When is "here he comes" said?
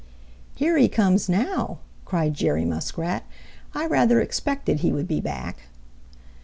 0.55-1.29